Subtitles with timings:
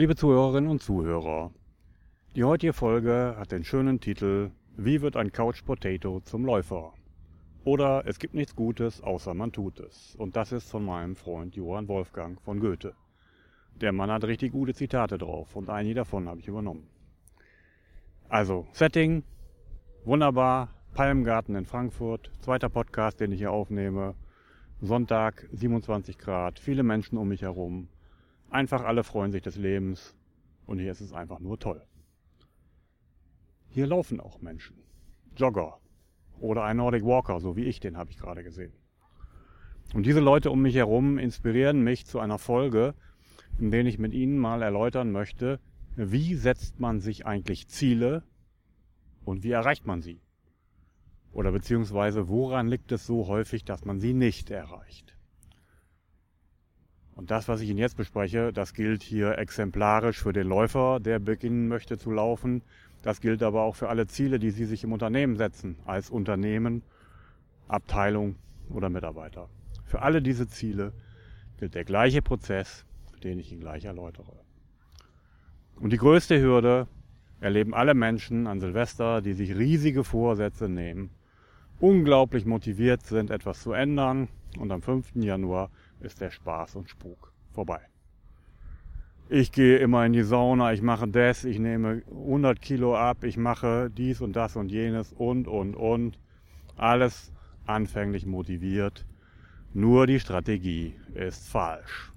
[0.00, 1.50] Liebe Zuhörerinnen und Zuhörer,
[2.34, 6.94] die heutige Folge hat den schönen Titel Wie wird ein Couch Potato zum Läufer?
[7.64, 10.16] Oder es gibt nichts Gutes, außer man tut es.
[10.16, 12.94] Und das ist von meinem Freund Johann Wolfgang von Goethe.
[13.78, 16.88] Der Mann hat richtig gute Zitate drauf und einige davon habe ich übernommen.
[18.30, 19.22] Also, Setting,
[20.06, 24.14] wunderbar, Palmgarten in Frankfurt, zweiter Podcast, den ich hier aufnehme.
[24.80, 27.88] Sonntag, 27 Grad, viele Menschen um mich herum.
[28.50, 30.16] Einfach alle freuen sich des Lebens
[30.66, 31.82] und hier ist es einfach nur toll.
[33.68, 34.76] Hier laufen auch Menschen.
[35.36, 35.78] Jogger
[36.40, 38.72] oder ein Nordic Walker, so wie ich, den habe ich gerade gesehen.
[39.94, 42.94] Und diese Leute um mich herum inspirieren mich zu einer Folge,
[43.58, 45.60] in der ich mit Ihnen mal erläutern möchte,
[45.94, 48.24] wie setzt man sich eigentlich Ziele
[49.24, 50.20] und wie erreicht man sie?
[51.32, 55.16] Oder beziehungsweise woran liegt es so häufig, dass man sie nicht erreicht?
[57.20, 61.18] Und das, was ich Ihnen jetzt bespreche, das gilt hier exemplarisch für den Läufer, der
[61.18, 62.62] beginnen möchte zu laufen.
[63.02, 66.80] Das gilt aber auch für alle Ziele, die Sie sich im Unternehmen setzen, als Unternehmen,
[67.68, 68.36] Abteilung
[68.70, 69.50] oder Mitarbeiter.
[69.84, 70.94] Für alle diese Ziele
[71.58, 72.86] gilt der gleiche Prozess,
[73.22, 74.32] den ich Ihnen gleich erläutere.
[75.78, 76.88] Und die größte Hürde
[77.38, 81.10] erleben alle Menschen an Silvester, die sich riesige Vorsätze nehmen
[81.80, 84.28] unglaublich motiviert sind, etwas zu ändern.
[84.58, 85.16] Und am 5.
[85.16, 87.80] Januar ist der Spaß und Spuk vorbei.
[89.28, 93.36] Ich gehe immer in die Sauna, ich mache das, ich nehme 100 Kilo ab, ich
[93.36, 96.18] mache dies und das und jenes und, und, und.
[96.76, 97.32] Alles
[97.64, 99.06] anfänglich motiviert.
[99.72, 102.12] Nur die Strategie ist falsch.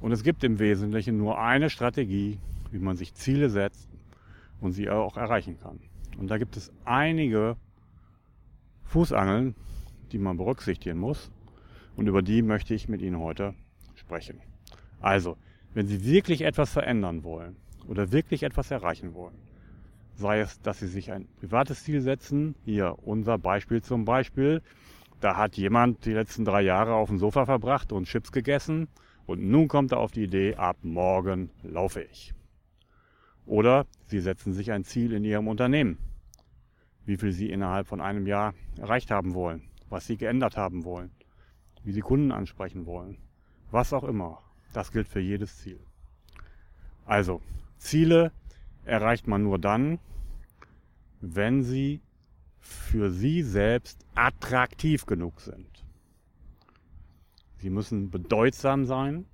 [0.00, 2.38] Und es gibt im Wesentlichen nur eine Strategie,
[2.70, 3.88] wie man sich Ziele setzt
[4.60, 5.80] und sie auch erreichen kann.
[6.18, 7.56] Und da gibt es einige
[8.84, 9.54] Fußangeln,
[10.12, 11.30] die man berücksichtigen muss.
[11.96, 13.54] Und über die möchte ich mit Ihnen heute
[13.94, 14.40] sprechen.
[15.00, 15.36] Also,
[15.74, 17.56] wenn Sie wirklich etwas verändern wollen
[17.88, 19.36] oder wirklich etwas erreichen wollen,
[20.14, 24.62] sei es, dass Sie sich ein privates Ziel setzen, hier unser Beispiel zum Beispiel,
[25.20, 28.88] da hat jemand die letzten drei Jahre auf dem Sofa verbracht und Chips gegessen
[29.26, 32.34] und nun kommt er auf die Idee, ab morgen laufe ich.
[33.46, 35.98] Oder Sie setzen sich ein Ziel in Ihrem Unternehmen
[37.10, 41.10] wie viel sie innerhalb von einem Jahr erreicht haben wollen, was sie geändert haben wollen,
[41.84, 43.18] wie sie Kunden ansprechen wollen,
[43.70, 44.42] was auch immer.
[44.72, 45.80] Das gilt für jedes Ziel.
[47.06, 47.40] Also,
[47.78, 48.32] Ziele
[48.84, 49.98] erreicht man nur dann,
[51.20, 52.00] wenn sie
[52.60, 55.84] für sie selbst attraktiv genug sind.
[57.58, 59.26] Sie müssen bedeutsam sein.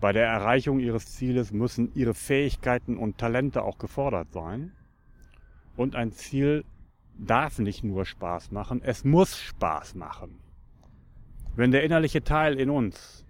[0.00, 4.72] Bei der Erreichung ihres Zieles müssen ihre Fähigkeiten und Talente auch gefordert sein.
[5.76, 6.64] Und ein Ziel
[7.18, 10.38] darf nicht nur Spaß machen, es muss Spaß machen.
[11.56, 13.24] Wenn der innerliche Teil in uns,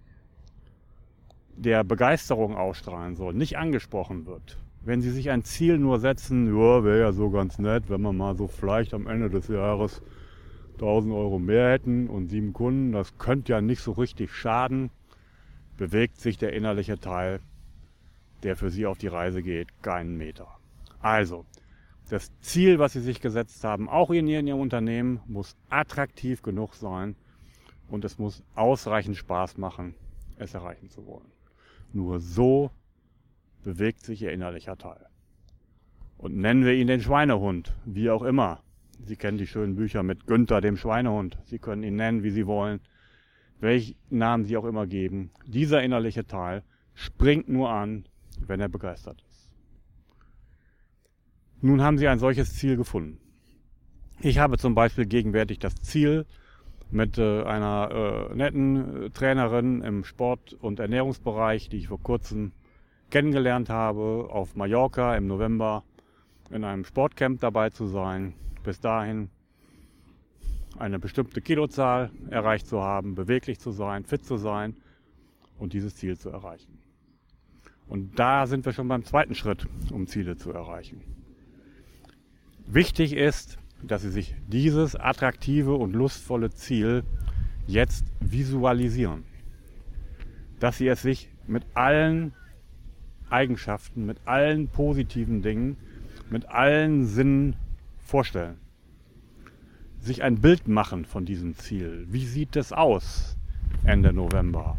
[1.57, 6.85] der Begeisterung ausstrahlen soll, nicht angesprochen wird, wenn Sie sich ein Ziel nur setzen, ja,
[6.85, 10.03] wäre ja so ganz nett, wenn wir mal so vielleicht am Ende des Jahres
[10.75, 14.91] 1000 Euro mehr hätten und sieben Kunden, das könnte ja nicht so richtig schaden,
[15.77, 17.41] bewegt sich der innerliche Teil,
[18.43, 20.49] der für Sie auf die Reise geht, keinen Meter.
[21.01, 21.45] Also,
[22.09, 27.17] das Ziel, was sie sich gesetzt haben, auch in ihrem Unternehmen, muss attraktiv genug sein
[27.89, 29.95] und es muss ausreichend Spaß machen,
[30.37, 31.31] es erreichen zu wollen.
[31.93, 32.71] Nur so
[33.63, 35.07] bewegt sich ihr innerlicher Teil.
[36.19, 38.63] Und nennen wir ihn den Schweinehund, wie auch immer.
[39.05, 41.39] Sie kennen die schönen Bücher mit Günther, dem Schweinehund.
[41.45, 42.81] Sie können ihn nennen, wie Sie wollen,
[43.61, 45.31] welchen Namen Sie auch immer geben.
[45.47, 46.63] Dieser innerliche Teil
[46.95, 48.07] springt nur an,
[48.39, 49.51] wenn er begeistert ist.
[51.61, 53.19] Nun haben sie ein solches Ziel gefunden.
[54.21, 56.27] Ich habe zum Beispiel gegenwärtig das Ziel,
[56.91, 62.53] mit äh, einer äh, netten äh, Trainerin im Sport- und Ernährungsbereich, die ich vor kurzem
[63.11, 65.85] kennengelernt habe, auf Mallorca im November
[66.51, 68.35] in einem Sportcamp dabei zu sein.
[68.63, 69.31] Bis dahin
[70.79, 74.77] eine bestimmte Kilozahl erreicht zu haben, beweglich zu sein, fit zu sein
[75.59, 76.79] und dieses Ziel zu erreichen.
[77.87, 81.03] Und da sind wir schon beim zweiten Schritt, um Ziele zu erreichen.
[82.67, 87.05] Wichtig ist, dass Sie sich dieses attraktive und lustvolle Ziel
[87.67, 89.25] jetzt visualisieren.
[90.61, 92.33] Dass Sie es sich mit allen
[93.31, 95.77] Eigenschaften, mit allen positiven Dingen,
[96.31, 97.57] mit allen Sinnen
[97.99, 98.57] vorstellen.
[100.01, 102.07] Sich ein Bild machen von diesem Ziel.
[102.11, 103.37] Wie sieht es aus
[103.85, 104.77] Ende November?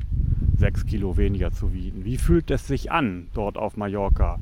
[0.58, 2.06] Sechs Kilo weniger zu wiegen.
[2.06, 4.40] Wie fühlt es sich an dort auf Mallorca?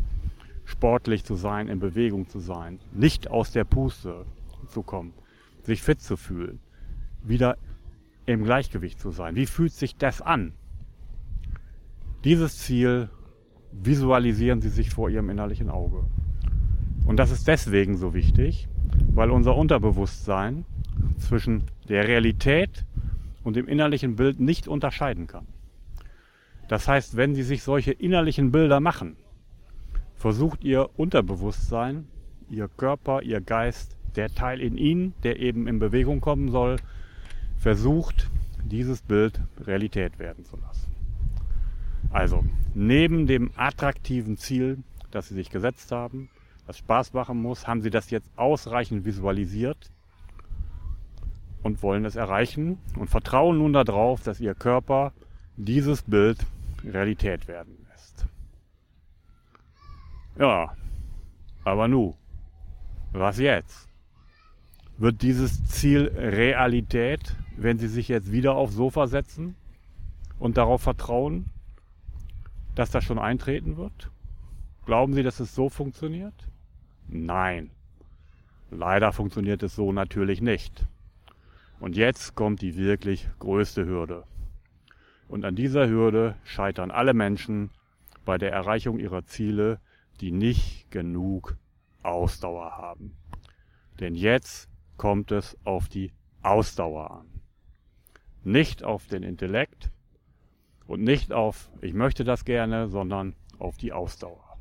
[0.65, 4.25] sportlich zu sein, in Bewegung zu sein, nicht aus der Puste
[4.69, 5.13] zu kommen,
[5.63, 6.59] sich fit zu fühlen,
[7.23, 7.57] wieder
[8.25, 9.35] im Gleichgewicht zu sein.
[9.35, 10.53] Wie fühlt sich das an?
[12.23, 13.09] Dieses Ziel
[13.71, 16.05] visualisieren Sie sich vor Ihrem innerlichen Auge.
[17.05, 18.67] Und das ist deswegen so wichtig,
[19.13, 20.65] weil unser Unterbewusstsein
[21.17, 22.85] zwischen der Realität
[23.43, 25.47] und dem innerlichen Bild nicht unterscheiden kann.
[26.69, 29.17] Das heißt, wenn Sie sich solche innerlichen Bilder machen,
[30.15, 32.07] versucht Ihr Unterbewusstsein,
[32.49, 36.77] Ihr Körper, Ihr Geist, der Teil in Ihnen, der eben in Bewegung kommen soll,
[37.57, 38.29] versucht,
[38.63, 40.91] dieses Bild Realität werden zu lassen.
[42.11, 42.43] Also,
[42.73, 44.79] neben dem attraktiven Ziel,
[45.11, 46.29] das Sie sich gesetzt haben,
[46.67, 49.89] das Spaß machen muss, haben Sie das jetzt ausreichend visualisiert
[51.61, 55.13] und wollen es erreichen und vertrauen nun darauf, dass Ihr Körper
[55.57, 56.45] dieses Bild
[56.83, 58.25] Realität werden lässt.
[60.37, 60.75] Ja,
[61.63, 62.15] aber nu,
[63.11, 63.87] was jetzt?
[64.97, 69.55] Wird dieses Ziel Realität, wenn Sie sich jetzt wieder aufs Sofa setzen
[70.37, 71.45] und darauf vertrauen,
[72.75, 74.11] dass das schon eintreten wird?
[74.85, 76.33] Glauben Sie, dass es so funktioniert?
[77.07, 77.71] Nein.
[78.69, 80.85] Leider funktioniert es so natürlich nicht.
[81.79, 84.23] Und jetzt kommt die wirklich größte Hürde.
[85.27, 87.71] Und an dieser Hürde scheitern alle Menschen
[88.25, 89.79] bei der Erreichung ihrer Ziele,
[90.21, 91.57] die nicht genug
[92.03, 93.15] Ausdauer haben.
[93.99, 96.11] Denn jetzt kommt es auf die
[96.41, 97.41] Ausdauer an.
[98.43, 99.89] Nicht auf den Intellekt
[100.87, 104.57] und nicht auf ich möchte das gerne, sondern auf die Ausdauer.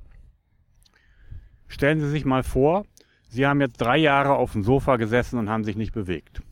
[1.69, 2.84] Stellen Sie sich mal vor,
[3.29, 6.43] Sie haben jetzt drei Jahre auf dem Sofa gesessen und haben sich nicht bewegt.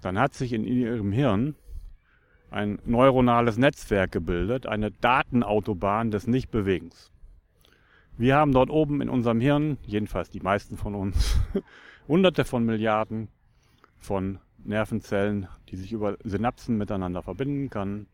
[0.00, 1.54] Dann hat sich in Ihrem Hirn
[2.50, 7.12] ein neuronales Netzwerk gebildet, eine Datenautobahn des Nichtbewegens.
[8.16, 11.38] Wir haben dort oben in unserem Hirn, jedenfalls die meisten von uns,
[12.08, 13.28] hunderte von Milliarden
[13.98, 18.06] von Nervenzellen, die sich über Synapsen miteinander verbinden können.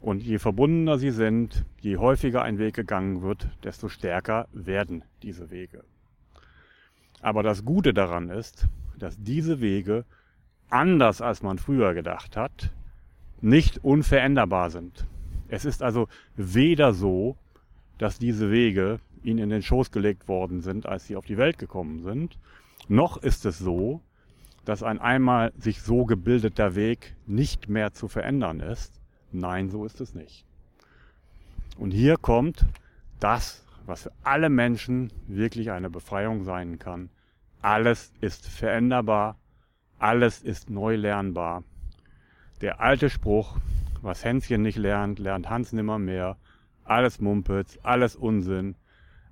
[0.00, 5.50] Und je verbundener sie sind, je häufiger ein Weg gegangen wird, desto stärker werden diese
[5.50, 5.84] Wege.
[7.20, 8.66] Aber das Gute daran ist,
[8.98, 10.04] dass diese Wege,
[10.68, 12.72] anders als man früher gedacht hat,
[13.40, 15.06] nicht unveränderbar sind.
[15.48, 17.36] Es ist also weder so,
[17.98, 21.58] dass diese Wege ihnen in den Schoß gelegt worden sind, als sie auf die Welt
[21.58, 22.38] gekommen sind,
[22.88, 24.00] noch ist es so,
[24.64, 29.02] dass ein einmal sich so gebildeter Weg nicht mehr zu verändern ist,
[29.32, 30.44] Nein, so ist es nicht.
[31.78, 32.66] Und hier kommt
[33.18, 37.08] das, was für alle Menschen wirklich eine Befreiung sein kann.
[37.62, 39.38] Alles ist veränderbar,
[39.98, 41.64] alles ist neu lernbar.
[42.60, 43.56] Der alte Spruch,
[44.02, 46.36] was Hänschen nicht lernt, lernt Hans nimmer mehr.
[46.84, 48.74] Alles Mumpitz, alles Unsinn,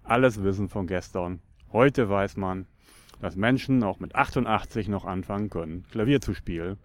[0.02, 1.40] alles Wissen von gestern.
[1.72, 2.66] Heute weiß man,
[3.20, 6.78] dass Menschen auch mit 88 noch anfangen können, Klavier zu spielen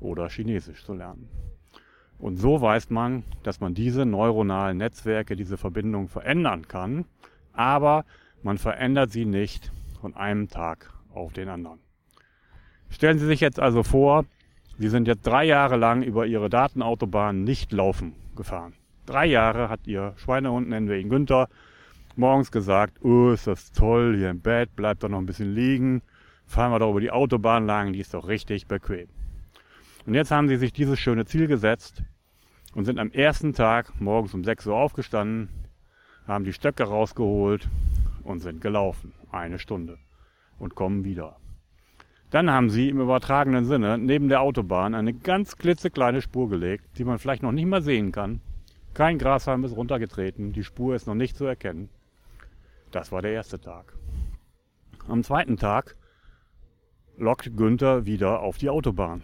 [0.00, 1.28] oder Chinesisch zu lernen.
[2.18, 7.04] Und so weiß man, dass man diese neuronalen Netzwerke, diese Verbindungen verändern kann,
[7.52, 8.04] aber
[8.42, 11.78] man verändert sie nicht von einem Tag auf den anderen.
[12.90, 14.24] Stellen Sie sich jetzt also vor,
[14.78, 18.74] Sie sind jetzt drei Jahre lang über Ihre Datenautobahn nicht laufen gefahren.
[19.06, 21.48] Drei Jahre hat Ihr Schweinehund, nennen wir ihn Günther,
[22.18, 26.02] morgens gesagt, oh, ist das toll, hier im Bett, bleibt doch noch ein bisschen liegen,
[26.46, 29.08] fahren wir doch über die Autobahn lang, die ist doch richtig bequem.
[30.04, 32.02] Und jetzt haben sie sich dieses schöne Ziel gesetzt
[32.74, 35.48] und sind am ersten Tag morgens um 6 Uhr aufgestanden,
[36.26, 37.68] haben die Stöcke rausgeholt
[38.24, 39.12] und sind gelaufen.
[39.30, 39.98] Eine Stunde.
[40.58, 41.36] Und kommen wieder.
[42.30, 47.04] Dann haben sie im übertragenen Sinne neben der Autobahn eine ganz klitzekleine Spur gelegt, die
[47.04, 48.40] man vielleicht noch nicht mal sehen kann.
[48.92, 51.88] Kein Grashalm ist runtergetreten, die Spur ist noch nicht zu erkennen.
[52.90, 53.94] Das war der erste Tag.
[55.08, 55.96] Am zweiten Tag
[57.16, 59.22] lockt Günther wieder auf die Autobahn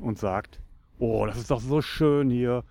[0.00, 0.60] und sagt,
[0.98, 2.64] oh, das ist doch so schön hier,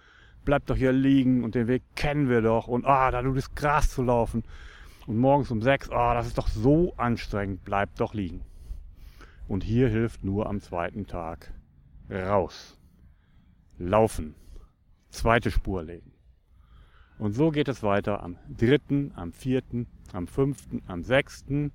[0.44, 3.54] bleib doch hier liegen und den Weg kennen wir doch und ah, da nur das
[3.54, 4.44] Gras zu laufen
[5.06, 8.42] und morgens um sechs, ah, das ist doch so anstrengend, bleib doch liegen.
[9.48, 11.54] Und hier hilft nur am zweiten Tag
[12.10, 12.80] raus,
[13.78, 14.36] laufen,
[15.10, 16.15] zweite Spur legen.
[17.18, 21.72] Und so geht es weiter am dritten, am vierten, am fünften, am sechsten.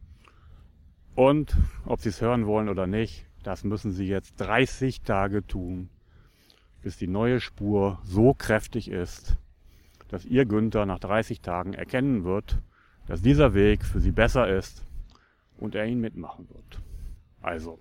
[1.14, 1.56] Und
[1.86, 5.88] ob Sie es hören wollen oder nicht, das müssen Sie jetzt 30 Tage tun,
[6.82, 9.36] bis die neue Spur so kräftig ist,
[10.08, 12.60] dass Ihr Günther nach 30 Tagen erkennen wird,
[13.06, 14.84] dass dieser Weg für Sie besser ist
[15.56, 16.82] und er ihn mitmachen wird.
[17.40, 17.78] Also,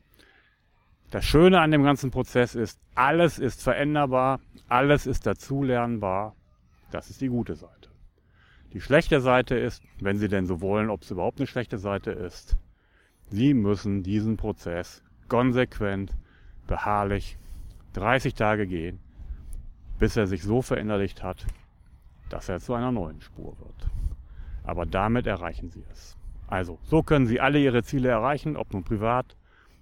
[1.12, 6.36] das Schöne an dem ganzen Prozess ist, alles ist veränderbar, alles ist dazulernbar.
[6.92, 7.90] Das ist die gute Seite.
[8.74, 12.12] Die schlechte Seite ist, wenn Sie denn so wollen, ob es überhaupt eine schlechte Seite
[12.12, 12.56] ist,
[13.30, 16.16] Sie müssen diesen Prozess konsequent,
[16.68, 17.38] beharrlich
[17.94, 19.00] 30 Tage gehen,
[20.00, 21.46] bis er sich so verinnerlicht hat,
[22.30, 23.90] dass er zu einer neuen Spur wird.
[24.64, 26.16] Aber damit erreichen Sie es.
[26.48, 29.36] Also, so können Sie alle Ihre Ziele erreichen, ob nun privat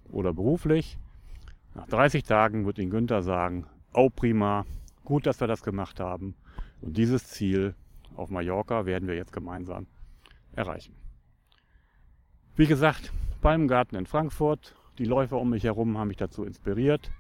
[0.10, 0.98] oder beruflich.
[1.76, 4.66] Nach 30 Tagen wird Ihnen Günther sagen, oh prima,
[5.06, 6.36] gut, dass wir das gemacht haben.
[6.82, 7.76] Und dieses Ziel
[8.16, 9.88] auf Mallorca werden wir jetzt gemeinsam
[10.54, 10.96] erreichen.
[12.56, 17.12] Wie gesagt, Palmgarten in Frankfurt, die Läufer um mich herum haben mich dazu inspiriert.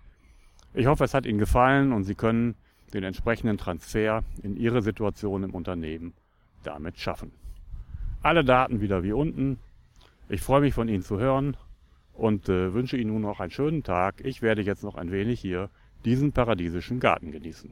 [0.73, 2.55] Ich hoffe, es hat Ihnen gefallen und Sie können
[2.93, 6.13] den entsprechenden Transfer in Ihre Situation im Unternehmen
[6.63, 7.31] damit schaffen.
[8.23, 9.59] Alle Daten wieder wie unten.
[10.29, 11.55] Ich freue mich von Ihnen zu hören
[12.13, 14.21] und äh, wünsche Ihnen nun noch einen schönen Tag.
[14.25, 15.69] Ich werde jetzt noch ein wenig hier
[16.03, 17.71] diesen paradiesischen Garten genießen.